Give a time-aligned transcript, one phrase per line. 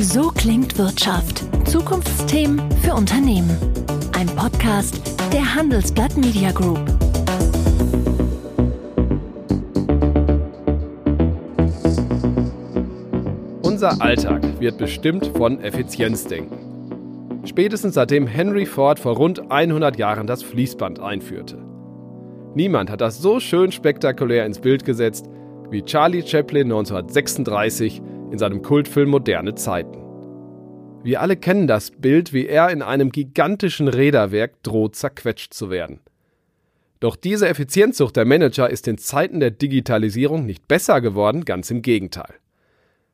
[0.00, 1.44] So klingt Wirtschaft.
[1.66, 3.56] Zukunftsthemen für Unternehmen.
[4.14, 5.00] Ein Podcast
[5.32, 6.78] der Handelsblatt Media Group.
[13.62, 17.40] Unser Alltag wird bestimmt von Effizienzdenken.
[17.46, 21.56] Spätestens seitdem Henry Ford vor rund 100 Jahren das Fließband einführte.
[22.54, 25.30] Niemand hat das so schön spektakulär ins Bild gesetzt
[25.70, 30.02] wie Charlie Chaplin 1936 in seinem Kultfilm Moderne Zeiten.
[31.02, 36.00] Wir alle kennen das Bild, wie er in einem gigantischen Räderwerk droht zerquetscht zu werden.
[37.00, 41.82] Doch diese Effizienzsucht der Manager ist in Zeiten der Digitalisierung nicht besser geworden, ganz im
[41.82, 42.34] Gegenteil.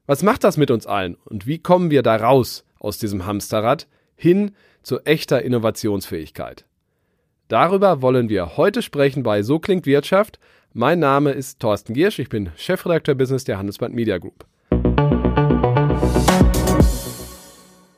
[0.07, 3.87] Was macht das mit uns allen und wie kommen wir da raus aus diesem Hamsterrad
[4.17, 4.53] hin
[4.83, 6.65] zu echter Innovationsfähigkeit?
[7.49, 10.39] Darüber wollen wir heute sprechen bei So klingt Wirtschaft.
[10.73, 14.47] Mein Name ist Thorsten Giersch, ich bin Chefredakteur Business der Handelsband Media Group.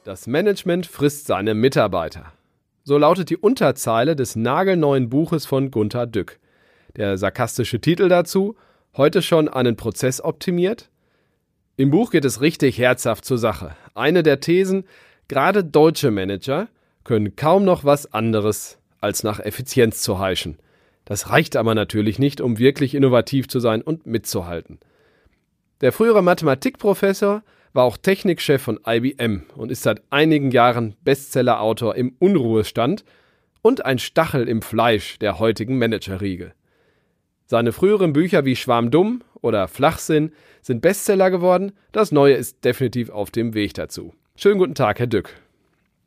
[0.05, 2.27] Das Management frisst seine Mitarbeiter.
[2.83, 6.39] So lautet die Unterzeile des nagelneuen Buches von Gunther Dück.
[6.97, 8.55] Der sarkastische Titel dazu:
[8.99, 10.91] Heute schon einen Prozess optimiert?
[11.79, 13.77] Im Buch geht es richtig herzhaft zur Sache.
[13.95, 14.85] Eine der Thesen:
[15.27, 16.69] gerade deutsche Manager
[17.05, 20.59] können kaum noch was anderes als nach Effizienz zu heischen.
[21.07, 24.81] Das reicht aber natürlich nicht, um wirklich innovativ zu sein und mitzuhalten.
[25.81, 27.43] Der frühere Mathematikprofessor
[27.75, 33.05] war auch Technikchef von IBM und ist seit einigen Jahren Bestsellerautor im Unruhestand
[33.61, 36.53] und ein Stachel im Fleisch der heutigen Managerriege.
[37.47, 41.73] Seine früheren Bücher wie Schwarmdumm oder Flachsinn sind Bestseller geworden.
[41.93, 44.15] Das Neue ist definitiv auf dem Weg dazu.
[44.37, 45.31] Schönen guten Tag, Herr Dück.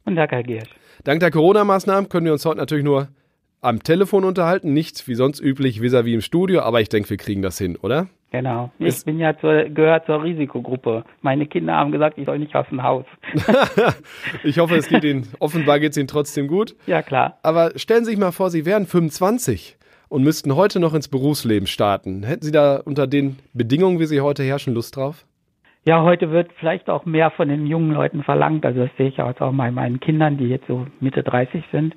[0.06, 0.70] Guten Tag, Herr Giersch.
[1.04, 3.10] Dank der Corona-Maßnahmen können wir uns heute natürlich nur
[3.68, 7.18] am Telefon unterhalten, nicht wie sonst üblich vis-à-vis -vis im Studio, aber ich denke, wir
[7.18, 8.08] kriegen das hin, oder?
[8.32, 8.72] Genau.
[8.80, 11.04] Ich bin ja zur, gehört zur Risikogruppe.
[11.22, 13.06] Meine Kinder haben gesagt, ich soll nicht aus dem Haus.
[14.44, 16.76] ich hoffe, es geht Ihnen, offenbar geht es Ihnen trotzdem gut.
[16.88, 17.38] Ja, klar.
[17.44, 19.78] Aber stellen Sie sich mal vor, Sie wären 25
[20.10, 22.24] und müssten heute noch ins Berufsleben starten.
[22.24, 25.26] Hätten Sie da unter den Bedingungen, wie sie heute herrschen, Lust drauf?
[25.86, 28.66] Ja, heute wird vielleicht auch mehr von den jungen Leuten verlangt.
[28.66, 31.96] Also das sehe ich auch bei meinen Kindern, die jetzt so Mitte 30 sind.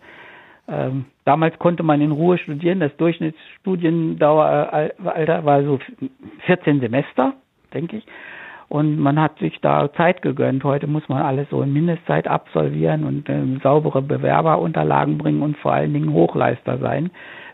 [0.70, 2.78] Ähm, damals konnte man in Ruhe studieren.
[2.80, 5.78] Das Durchschnittsstudiendaueralter war so
[6.46, 7.34] 14 Semester,
[7.74, 8.06] denke ich.
[8.68, 10.62] Und man hat sich da Zeit gegönnt.
[10.62, 15.72] Heute muss man alles so in Mindestzeit absolvieren und ähm, saubere Bewerberunterlagen bringen und vor
[15.72, 17.10] allen Dingen Hochleister sein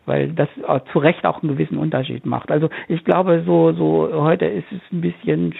[0.07, 0.49] weil das
[0.93, 2.51] zu Recht auch einen gewissen Unterschied macht.
[2.51, 5.55] Also ich glaube, so, so heute ist es ein bisschen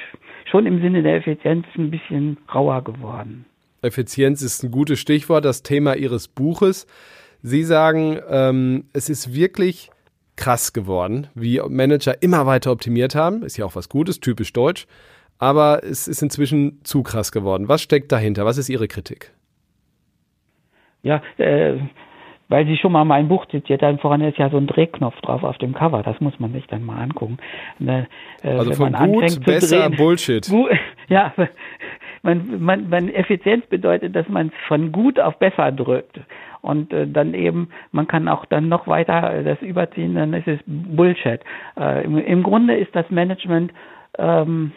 [0.51, 3.45] schon im Sinne der Effizienz ein bisschen rauer geworden.
[3.83, 6.87] Effizienz ist ein gutes Stichwort, das Thema Ihres Buches.
[7.49, 9.91] Sie sagen, ähm, es ist wirklich
[10.35, 13.45] krass geworden, wie Manager immer weiter optimiert haben.
[13.45, 14.89] Ist ja auch was Gutes, typisch deutsch.
[15.39, 17.69] Aber es ist inzwischen zu krass geworden.
[17.69, 18.45] Was steckt dahinter?
[18.47, 19.31] Was ist Ihre Kritik?
[21.05, 21.75] Ja, äh,
[22.49, 25.45] weil Sie schon mal mein Buch zitiert haben, voran ist ja so ein Drehknopf drauf
[25.45, 26.03] auf dem Cover.
[26.03, 27.39] Das muss man sich dann mal angucken.
[27.79, 28.09] Ne,
[28.43, 30.49] äh, also von gut, besser, drehen, Bullshit.
[30.51, 30.71] Gut,
[31.07, 31.33] ja,
[32.23, 36.19] man, man, man Effizienz bedeutet, dass man von gut auf besser drückt.
[36.67, 40.61] Und äh, dann eben, man kann auch dann noch weiter das überziehen, dann ist es
[40.67, 41.41] Bullshit.
[41.79, 43.73] Äh, im, im, Grunde ist das Management
[44.19, 44.73] ähm,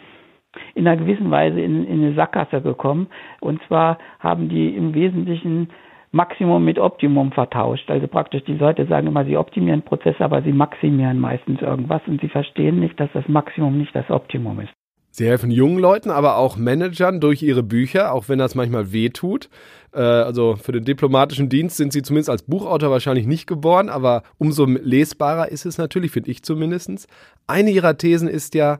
[0.74, 3.08] in einer gewissen Weise in, in eine Sackgasse gekommen.
[3.40, 5.68] Und zwar haben die im Wesentlichen
[6.12, 7.90] Maximum mit Optimum vertauscht.
[7.90, 12.20] Also praktisch die Leute sagen immer, sie optimieren Prozesse, aber sie maximieren meistens irgendwas und
[12.20, 14.79] sie verstehen nicht, dass das Maximum nicht das Optimum ist.
[15.12, 19.08] Sie helfen jungen Leuten, aber auch Managern durch ihre Bücher, auch wenn das manchmal weh
[19.08, 19.48] tut.
[19.92, 24.22] Äh, also für den diplomatischen Dienst sind Sie zumindest als Buchautor wahrscheinlich nicht geboren, aber
[24.38, 27.08] umso lesbarer ist es natürlich, finde ich zumindest.
[27.46, 28.78] Eine Ihrer Thesen ist ja,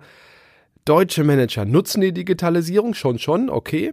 [0.84, 3.92] deutsche Manager nutzen die Digitalisierung schon schon, okay,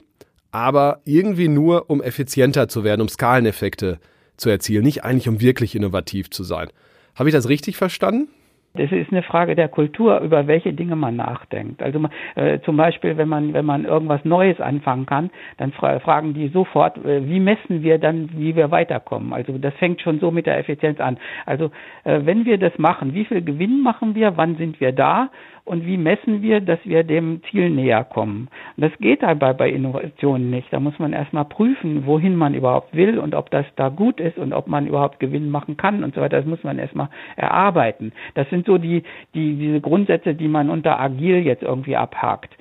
[0.52, 4.00] aber irgendwie nur, um effizienter zu werden, um Skaleneffekte
[4.38, 6.70] zu erzielen, nicht eigentlich, um wirklich innovativ zu sein.
[7.16, 8.30] Habe ich das richtig verstanden?
[8.76, 11.82] Das ist eine Frage der Kultur, über welche Dinge man nachdenkt.
[11.82, 12.00] Also
[12.36, 16.50] äh, zum Beispiel, wenn man wenn man irgendwas Neues anfangen kann, dann fra fragen die
[16.50, 19.34] sofort, äh, wie messen wir dann, wie wir weiterkommen.
[19.34, 21.18] Also das fängt schon so mit der Effizienz an.
[21.46, 21.72] Also
[22.04, 25.30] äh, wenn wir das machen, wie viel Gewinn machen wir, wann sind wir da
[25.68, 28.48] und wie messen wir, dass wir dem Ziel näher kommen.
[28.78, 30.72] Und das geht dabei bei Innovationen nicht.
[30.72, 34.38] Da muss man erstmal prüfen, wohin man überhaupt will und ob das da gut ist
[34.38, 36.38] und ob man überhaupt Gewinn machen kann und so weiter.
[36.38, 38.14] Das muss man erstmal erarbeiten.
[38.34, 39.04] Das sind so die,
[39.36, 42.56] die, diese Grundsätze, die man unter agil jetzt irgendwie abhakt.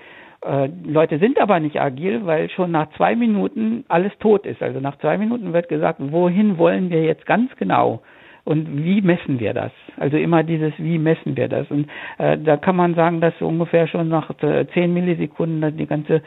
[0.44, 4.62] Äh, Leute sind aber nicht agil, weil schon nach zwei Minuten alles tot ist.
[4.62, 8.02] Also nach zwei Minuten wird gesagt, wohin wollen wir jetzt ganz genau?
[8.46, 9.72] Und wie messen wir das?
[9.96, 11.68] Also immer dieses, wie messen wir das?
[11.68, 11.88] Und
[12.18, 16.22] äh, da kann man sagen, dass ungefähr schon nach äh, 10 Millisekunden die ganze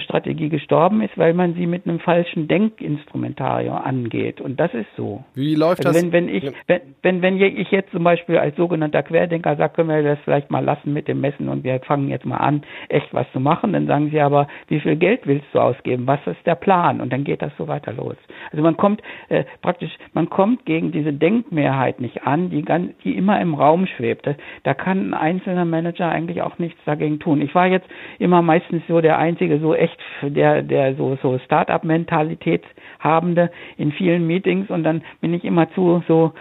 [0.00, 4.40] Strategie gestorben ist, weil man sie mit einem falschen Denkinstrumentarium angeht.
[4.40, 5.24] Und das ist so.
[5.34, 6.02] Wie läuft also das?
[6.02, 9.88] Wenn, wenn, ich, wenn, wenn, wenn ich jetzt zum Beispiel als sogenannter Querdenker sage, können
[9.88, 13.14] wir das vielleicht mal lassen mit dem Messen und wir fangen jetzt mal an, echt
[13.14, 16.06] was zu machen, dann sagen sie aber, wie viel Geld willst du ausgeben?
[16.06, 17.00] Was ist der Plan?
[17.00, 18.16] Und dann geht das so weiter los.
[18.50, 23.16] Also man kommt äh, praktisch, man kommt gegen diese Denkmehrheit nicht an, die, ganz, die
[23.16, 24.26] immer im Raum schwebt.
[24.26, 24.34] Da,
[24.64, 27.40] da kann ein einzelner Manager eigentlich auch nichts dagegen tun.
[27.40, 27.86] Ich war jetzt
[28.18, 32.64] immer meistens so der einzige so echt der, der so, so Start-up-Mentalität
[33.00, 36.32] habende in vielen Meetings und dann bin ich immer zu so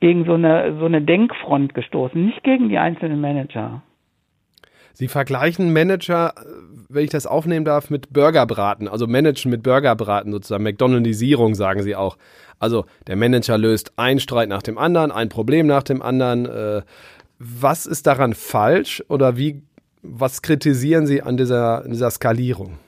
[0.00, 3.82] gegen so eine, so eine Denkfront gestoßen, nicht gegen die einzelnen Manager.
[4.92, 6.34] Sie vergleichen Manager,
[6.88, 11.96] wenn ich das aufnehmen darf, mit Burgerbraten, also Managen mit Burgerbraten sozusagen, McDonaldisierung sagen Sie
[11.96, 12.16] auch.
[12.58, 16.46] Also der Manager löst einen Streit nach dem anderen, ein Problem nach dem anderen.
[16.46, 16.82] Äh,
[17.38, 19.62] was ist daran falsch oder wie
[20.02, 22.78] was kritisieren Sie an dieser, dieser Skalierung?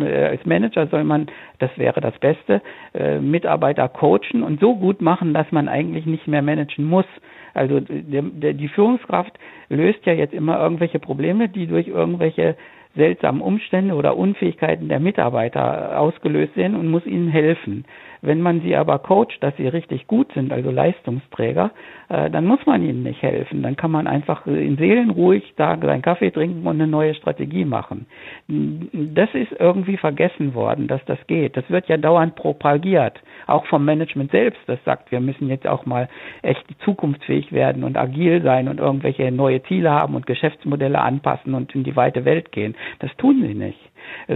[0.00, 1.28] Äh, als Manager soll man,
[1.58, 2.62] das wäre das Beste,
[2.94, 7.06] äh, Mitarbeiter coachen und so gut machen, dass man eigentlich nicht mehr managen muss.
[7.52, 9.32] Also die Führungskraft
[9.68, 12.56] löst ja jetzt immer irgendwelche Probleme, die durch irgendwelche
[12.94, 17.84] seltsamen Umstände oder Unfähigkeiten der Mitarbeiter ausgelöst sind und muss ihnen helfen.
[18.22, 21.70] Wenn man sie aber coacht, dass sie richtig gut sind, also Leistungsträger,
[22.08, 23.62] äh, dann muss man ihnen nicht helfen.
[23.62, 27.64] Dann kann man einfach in Seelen ruhig da seinen Kaffee trinken und eine neue Strategie
[27.64, 28.06] machen.
[28.48, 31.56] Das ist irgendwie vergessen worden, dass das geht.
[31.56, 35.86] Das wird ja dauernd propagiert, auch vom Management selbst, das sagt, wir müssen jetzt auch
[35.86, 36.08] mal
[36.42, 41.74] echt zukunftsfähig werden und agil sein und irgendwelche neue Ziele haben und Geschäftsmodelle anpassen und
[41.74, 42.74] in die weite Welt gehen.
[42.98, 43.89] Das tun sie nicht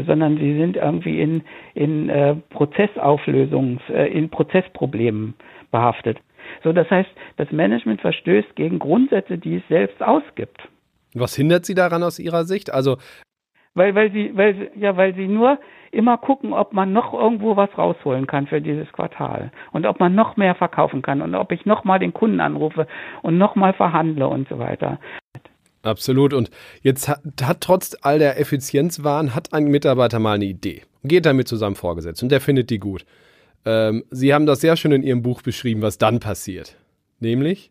[0.07, 1.43] sondern sie sind irgendwie in,
[1.75, 5.35] in äh, Prozessauflösungs, äh, in Prozessproblemen
[5.71, 6.19] behaftet.
[6.63, 10.69] So, das heißt, das Management verstößt gegen Grundsätze, die es selbst ausgibt.
[11.15, 12.73] Was hindert Sie daran aus Ihrer Sicht?
[12.73, 12.97] Also
[13.75, 15.59] weil, weil sie, weil, ja, weil sie nur
[15.91, 20.15] immer gucken, ob man noch irgendwo was rausholen kann für dieses Quartal und ob man
[20.15, 22.87] noch mehr verkaufen kann und ob ich noch mal den Kunden anrufe
[23.23, 24.99] und noch mal verhandle und so weiter.
[25.85, 26.33] Absolut.
[26.33, 26.51] Und
[26.83, 30.83] jetzt hat, hat trotz all der Effizienzwahn, hat ein Mitarbeiter mal eine Idee.
[31.05, 33.05] Geht damit zu seinem Vorgesetzten und der findet die gut.
[33.67, 36.77] Ähm, Sie haben das sehr schön in Ihrem Buch beschrieben, was dann passiert.
[37.21, 37.71] Nämlich?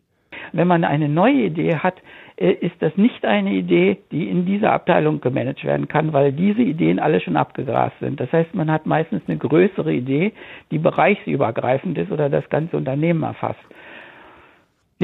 [0.52, 1.96] Wenn man eine neue Idee hat,
[2.36, 6.62] äh, ist das nicht eine Idee, die in dieser Abteilung gemanagt werden kann, weil diese
[6.62, 8.18] Ideen alle schon abgegrast sind.
[8.20, 10.32] Das heißt, man hat meistens eine größere Idee,
[10.70, 13.60] die bereichsübergreifend ist oder das ganze Unternehmen erfasst.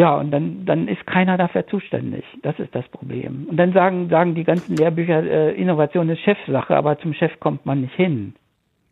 [0.01, 2.25] Ja, und dann, dann ist keiner dafür zuständig.
[2.41, 3.47] Das ist das Problem.
[3.51, 7.67] Und dann sagen, sagen die ganzen Lehrbücher, äh, Innovation ist Chefsache, aber zum Chef kommt
[7.67, 8.33] man nicht hin.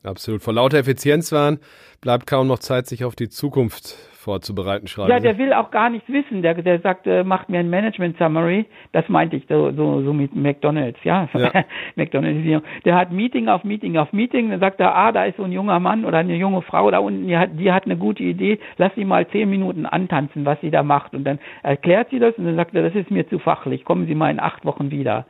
[0.03, 0.43] Absolut.
[0.43, 1.61] Vor lauter Effizienzwahn
[2.03, 3.97] bleibt kaum noch Zeit, sich auf die Zukunft
[4.29, 6.43] vorzubereiten, schreiben Ja, der will auch gar nichts wissen.
[6.43, 8.67] Der, der sagt, äh, macht mir ein Management Summary.
[8.93, 11.27] Das meinte ich so, so, so mit McDonalds, ja.
[11.33, 11.51] ja.
[11.97, 12.63] McDonalds.
[12.85, 14.51] Der hat Meeting auf Meeting auf Meeting.
[14.51, 16.99] Dann sagt er, ah, da ist so ein junger Mann oder eine junge Frau da
[16.99, 18.59] unten, die hat, die hat eine gute Idee.
[18.77, 21.15] Lass sie mal zehn Minuten antanzen, was sie da macht.
[21.15, 23.87] Und dann erklärt sie das und dann sagt er, das ist mir zu fachlich.
[23.87, 25.25] Kommen Sie mal in acht Wochen wieder.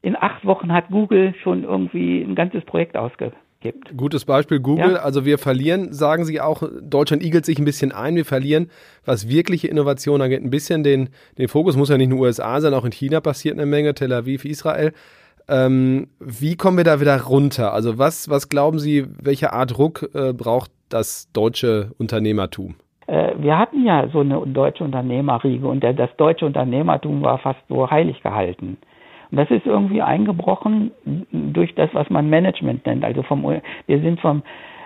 [0.00, 3.96] In acht Wochen hat Google schon irgendwie ein ganzes Projekt ausge gibt.
[3.96, 4.92] Gutes Beispiel Google.
[4.92, 5.00] Ja.
[5.00, 8.16] Also wir verlieren, sagen Sie auch, Deutschland igelt sich ein bisschen ein.
[8.16, 8.70] Wir verlieren,
[9.04, 11.76] was wirkliche Innovation angeht, ein bisschen den, den Fokus.
[11.76, 14.92] Muss ja nicht nur USA sein, auch in China passiert eine Menge, Tel Aviv, Israel.
[15.48, 17.72] Ähm, wie kommen wir da wieder runter?
[17.72, 22.76] Also was, was glauben Sie, welche Art Druck äh, braucht das deutsche Unternehmertum?
[23.08, 27.90] Äh, wir hatten ja so eine deutsche Unternehmerriege und das deutsche Unternehmertum war fast so
[27.90, 28.78] heilig gehalten.
[29.30, 30.90] Und das ist irgendwie eingebrochen
[31.32, 33.04] durch das, was man Management nennt.
[33.04, 34.42] Also vom, wir sind vom,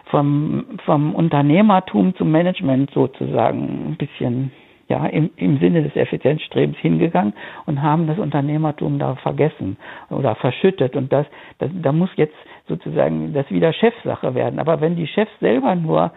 [0.07, 4.51] vom, vom Unternehmertum zum Management sozusagen ein bisschen
[4.89, 7.33] ja, im, im Sinne des Effizienzstrebens hingegangen
[7.67, 9.79] und haben das Unternehmertum da vergessen
[10.11, 10.95] oder verschüttet.
[10.95, 11.27] Und das,
[11.59, 12.37] das, da muss jetzt
[12.69, 14.59] sozusagen das wieder Chefsache werden.
[14.59, 16.13] Aber wenn die Chefs selber nur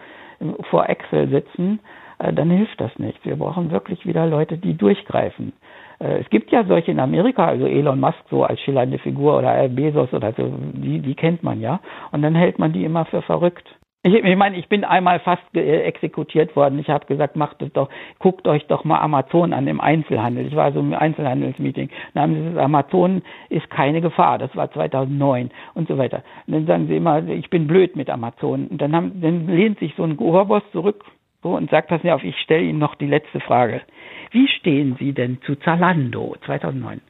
[0.70, 1.80] vor Excel sitzen,
[2.18, 3.24] äh, dann hilft das nicht.
[3.24, 5.52] Wir brauchen wirklich wieder Leute, die durchgreifen.
[6.00, 9.68] Äh, es gibt ja solche in Amerika, also Elon Musk so als schillernde Figur oder
[9.68, 11.80] Bezos oder so, die, die kennt man ja.
[12.12, 13.68] Und dann hält man die immer für verrückt.
[14.04, 16.78] Ich, ich meine, ich bin einmal fast äh, exekutiert worden.
[16.78, 17.88] Ich habe gesagt, macht es doch,
[18.20, 20.46] guckt euch doch mal Amazon an im Einzelhandel.
[20.46, 21.90] Ich war so im Einzelhandelsmeeting.
[22.14, 24.38] Dann haben sie gesagt, Amazon ist keine Gefahr.
[24.38, 26.22] Das war 2009 und so weiter.
[26.46, 28.68] Und dann sagen sie immer, ich bin blöd mit Amazon.
[28.68, 31.04] Und dann, haben, dann lehnt sich so ein Oberboss zurück
[31.42, 33.82] so, und sagt, passen Sie auf, ich stelle Ihnen noch die letzte Frage.
[34.30, 37.00] Wie stehen Sie denn zu Zalando 2009?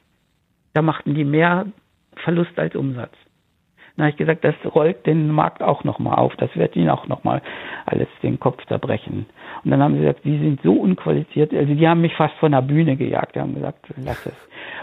[0.74, 1.66] Da machten die mehr
[2.16, 3.14] Verlust als Umsatz.
[3.98, 6.36] Dann habe ich gesagt, das rollt den Markt auch nochmal auf.
[6.36, 7.42] Das wird ihnen auch nochmal
[7.84, 9.26] alles den Kopf zerbrechen.
[9.64, 11.52] Und dann haben sie gesagt, die sind so unqualifiziert.
[11.52, 13.34] Also die haben mich fast von der Bühne gejagt.
[13.34, 14.36] Die haben gesagt, lass es.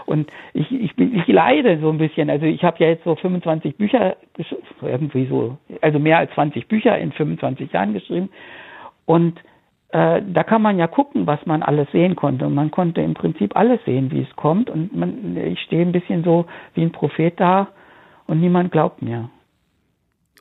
[0.04, 2.28] Und ich, ich, bin, ich leide so ein bisschen.
[2.28, 4.16] Also ich habe ja jetzt so 25 Bücher,
[4.82, 8.28] irgendwie so, also mehr als 20 Bücher in 25 Jahren geschrieben.
[9.06, 9.38] Und
[9.88, 12.46] äh, da kann man ja gucken, was man alles sehen konnte.
[12.46, 14.68] Und man konnte im Prinzip alles sehen, wie es kommt.
[14.68, 17.68] Und man, ich stehe ein bisschen so wie ein Prophet da
[18.26, 19.30] und niemand glaubt mir.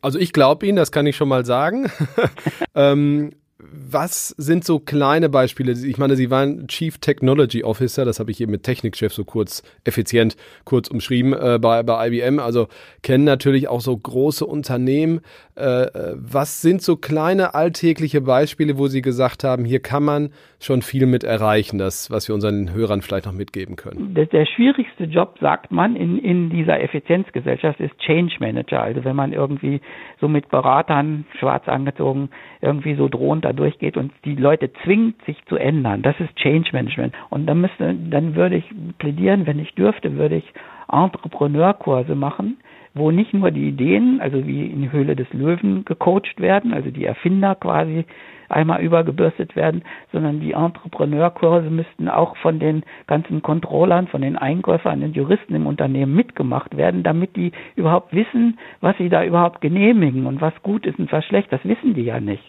[0.02, 1.90] Also ich glaube Ihnen, das kann ich schon mal sagen.
[2.76, 3.32] ähm,
[3.72, 5.72] was sind so kleine Beispiele?
[5.72, 9.64] Ich meine, Sie waren Chief Technology Officer, das habe ich eben mit Technikchef so kurz,
[9.84, 12.40] effizient, kurz umschrieben äh, bei, bei IBM.
[12.40, 12.68] Also
[13.04, 15.22] kennen natürlich auch so große Unternehmen.
[15.58, 20.30] Äh, äh, was sind so kleine alltägliche Beispiele, wo Sie gesagt haben, hier kann man
[20.60, 24.14] schon viel mit erreichen, das, was wir unseren Hörern vielleicht noch mitgeben können?
[24.16, 28.82] Der, der schwierigste Job, sagt man, in, in dieser Effizienzgesellschaft ist Change Manager.
[28.82, 29.80] Also wenn man irgendwie
[30.20, 32.30] so mit Beratern, schwarz angezogen,
[32.62, 36.02] irgendwie so drohend durchgeht und die Leute zwingt, sich zu ändern.
[36.02, 37.14] Das ist Change Management.
[37.30, 38.66] Und dann müsste, dann würde ich
[38.98, 40.54] plädieren, wenn ich dürfte, würde ich
[40.92, 42.58] Entrepreneurkurse machen,
[42.94, 47.06] wo nicht nur die Ideen, also wie in Höhle des Löwen gecoacht werden, also die
[47.06, 48.06] Erfinder quasi
[48.50, 55.02] einmal übergebürstet werden, sondern die Entrepreneurkurse müssten auch von den ganzen Controllern, von den Einkäufern,
[55.02, 60.26] den Juristen im Unternehmen mitgemacht werden, damit die überhaupt wissen, was sie da überhaupt genehmigen
[60.26, 61.52] und was gut ist und was schlecht.
[61.52, 62.44] Das wissen die ja nicht.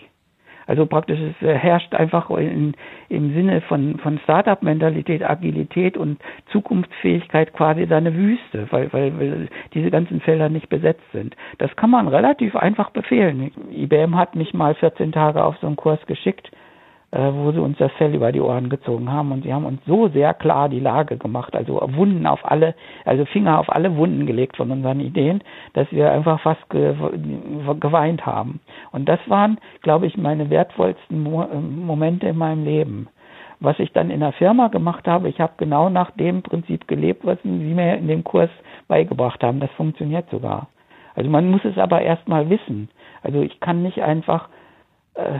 [0.67, 2.75] Also praktisch es herrscht einfach in,
[3.09, 6.19] im Sinne von, von Startup-Mentalität, Agilität und
[6.51, 11.37] Zukunftsfähigkeit quasi da eine Wüste, weil, weil, weil diese ganzen Felder nicht besetzt sind.
[11.59, 13.53] Das kann man relativ einfach befehlen.
[13.71, 16.66] IBM hat mich mal 14 Tage auf so einen Kurs geschickt äh,
[17.13, 19.33] wo sie uns das Fell über die Ohren gezogen haben.
[19.33, 23.25] Und sie haben uns so sehr klar die Lage gemacht, also Wunden auf alle, also
[23.27, 25.43] Finger auf alle Wunden gelegt von unseren Ideen,
[25.75, 28.61] dass wir einfach fast geweint haben.
[28.93, 33.09] Und das waren, glaube ich, meine wertvollsten äh, Momente in meinem Leben.
[33.61, 37.25] Was ich dann in der Firma gemacht habe, ich habe genau nach dem Prinzip gelebt,
[37.25, 38.51] was sie mir in dem Kurs
[38.89, 39.61] beigebracht haben.
[39.61, 40.69] Das funktioniert sogar.
[41.15, 42.91] Also man muss es aber erstmal wissen.
[43.23, 44.51] Also ich kann nicht einfach
[45.15, 45.39] äh,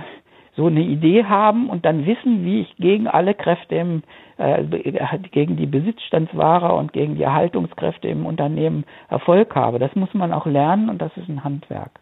[0.57, 4.03] so eine Idee haben und dann wissen, wie ich gegen alle Kräfte im,
[4.39, 4.65] äh,
[5.31, 9.79] gegen die Besitzstandswahrer und gegen die Erhaltungskräfte im Unternehmen Erfolg habe.
[9.79, 12.01] Das muss man auch lernen und das ist ein Handwerk.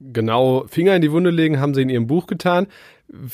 [0.00, 2.68] Genau, Finger in die Wunde legen haben Sie in Ihrem Buch getan.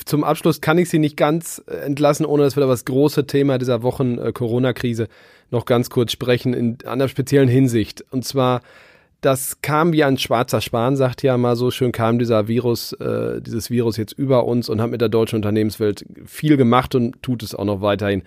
[0.05, 3.57] Zum Abschluss kann ich Sie nicht ganz entlassen, ohne dass wir da das große Thema
[3.57, 5.07] dieser Wochen äh, Corona-Krise
[5.49, 8.03] noch ganz kurz sprechen, in einer speziellen Hinsicht.
[8.11, 8.61] Und zwar
[9.21, 13.41] das kam wie ein schwarzer Schwan, sagt ja mal so schön, kam dieser Virus, äh,
[13.41, 17.41] dieses Virus jetzt über uns und hat mit der deutschen Unternehmenswelt viel gemacht und tut
[17.43, 18.23] es auch noch weiterhin.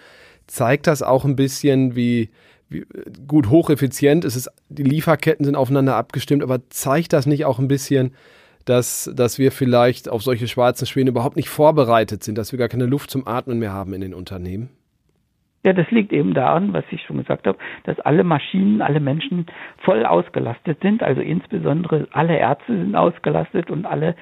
[0.46, 2.30] Zeigt das auch ein bisschen, wie,
[2.68, 2.84] wie
[3.28, 7.68] gut hocheffizient ist es, die Lieferketten sind aufeinander abgestimmt, aber zeigt das nicht auch ein
[7.68, 8.12] bisschen,
[8.64, 12.68] dass, dass wir vielleicht auf solche schwarzen Schwäne überhaupt nicht vorbereitet sind, dass wir gar
[12.68, 14.70] keine Luft zum Atmen mehr haben in den Unternehmen?
[15.62, 19.44] Ja, das liegt eben daran, was ich schon gesagt habe, dass alle Maschinen, alle Menschen
[19.78, 21.02] voll ausgelastet sind.
[21.02, 24.14] Also insbesondere alle Ärzte sind ausgelastet und alle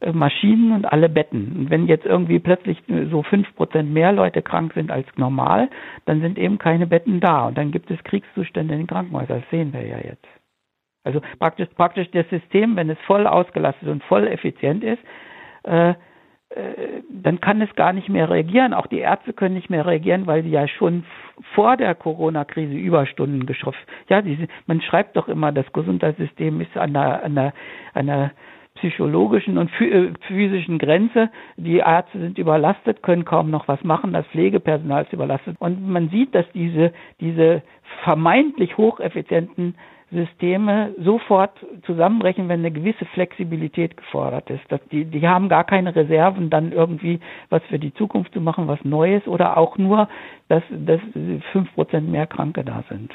[0.00, 1.56] äh, Maschinen und alle Betten.
[1.56, 5.70] Und wenn jetzt irgendwie plötzlich so fünf Prozent mehr Leute krank sind als normal,
[6.04, 7.46] dann sind eben keine Betten da.
[7.46, 9.40] Und dann gibt es Kriegszustände in den Krankenhäusern.
[9.40, 10.26] Das sehen wir ja jetzt.
[11.02, 15.00] Also praktisch, praktisch das System, wenn es voll ausgelastet und voll effizient ist,
[15.64, 15.94] äh, äh,
[17.10, 18.72] dann kann es gar nicht mehr reagieren.
[18.72, 21.04] Auch die Ärzte können nicht mehr reagieren, weil sie ja schon
[21.54, 23.78] vor der Corona-Krise Überstunden geschafft.
[24.08, 27.52] Ja, diese, man schreibt doch immer, das Gesundheitssystem ist an einer, an einer,
[27.94, 28.30] an
[28.78, 31.30] psychologischen und äh, physischen Grenze.
[31.56, 35.56] Die Ärzte sind überlastet, können kaum noch was machen, das Pflegepersonal ist überlastet.
[35.58, 37.62] Und man sieht, dass diese, diese
[38.04, 39.74] vermeintlich hocheffizienten
[40.10, 41.52] Systeme sofort
[41.84, 44.62] zusammenbrechen, wenn eine gewisse Flexibilität gefordert ist.
[44.68, 48.68] Dass die, die haben gar keine Reserven, dann irgendwie was für die Zukunft zu machen,
[48.68, 50.08] was Neues oder auch nur,
[50.48, 51.00] dass, dass
[51.52, 53.12] fünf Prozent mehr Kranke da sind.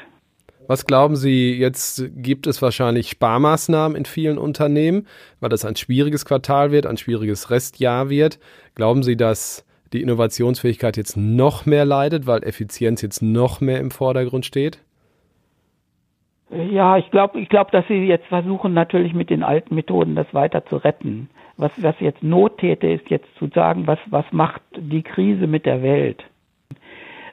[0.66, 5.06] Was glauben Sie, jetzt gibt es wahrscheinlich Sparmaßnahmen in vielen Unternehmen,
[5.40, 8.38] weil das ein schwieriges Quartal wird, ein schwieriges Restjahr wird.
[8.74, 13.90] Glauben Sie, dass die Innovationsfähigkeit jetzt noch mehr leidet, weil Effizienz jetzt noch mehr im
[13.90, 14.78] Vordergrund steht?
[16.70, 20.32] Ja, ich glaube, ich glaube, dass sie jetzt versuchen, natürlich mit den alten Methoden das
[20.32, 21.28] weiter zu retten.
[21.56, 25.66] Was, was jetzt Not täte, ist jetzt zu sagen, was, was macht die Krise mit
[25.66, 26.24] der Welt?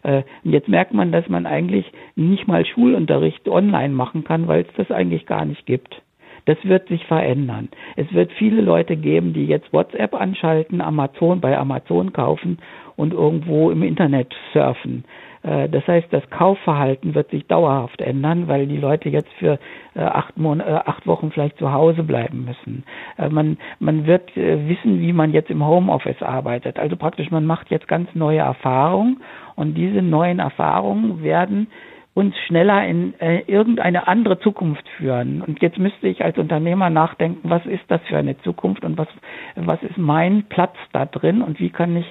[0.04, 4.74] Äh, jetzt merkt man, dass man eigentlich nicht mal Schulunterricht online machen kann, weil es
[4.76, 6.02] das eigentlich gar nicht gibt.
[6.46, 7.70] Das wird sich verändern.
[7.96, 12.58] Es wird viele Leute geben, die jetzt WhatsApp anschalten, Amazon bei Amazon kaufen
[12.96, 15.06] und irgendwo im Internet surfen.
[15.44, 19.60] Äh, das heißt, das Kaufverhalten wird sich dauerhaft ändern, weil die Leute jetzt für
[19.96, 22.84] äh, acht, Mon acht Wochen vielleicht zu Hause bleiben müssen.
[23.30, 26.80] Man, man wird wissen, wie man jetzt im Homeoffice arbeitet.
[26.80, 29.22] Also praktisch, man macht jetzt ganz neue Erfahrungen
[29.56, 31.68] und diese neuen Erfahrungen werden
[32.14, 35.42] uns schneller in äh, irgendeine andere Zukunft führen.
[35.42, 39.08] Und jetzt müsste ich als Unternehmer nachdenken, was ist das für eine Zukunft und was,
[39.56, 42.06] was ist mein Platz da drin und wie kann ich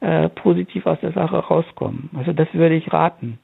[0.00, 2.10] äh, positiv aus der Sache rauskommen.
[2.16, 3.38] Also das würde ich raten.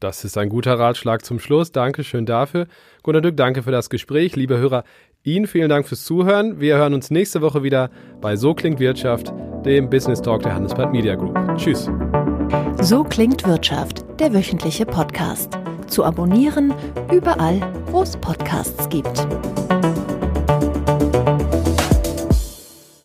[0.00, 1.72] Das ist ein guter Ratschlag zum Schluss.
[1.72, 2.66] Dankeschön dafür.
[3.02, 4.34] Gunnar Dück, danke für das Gespräch.
[4.34, 4.84] Liebe Hörer,
[5.22, 6.60] Ihnen vielen Dank fürs Zuhören.
[6.60, 7.90] Wir hören uns nächste Woche wieder
[8.22, 9.32] bei So klingt Wirtschaft,
[9.66, 11.36] dem Business Talk der Handelsblatt Media Group.
[11.56, 11.90] Tschüss.
[12.82, 15.58] So klingt Wirtschaft, der wöchentliche Podcast.
[15.86, 16.72] Zu abonnieren
[17.12, 17.60] überall,
[17.90, 19.26] wo es Podcasts gibt.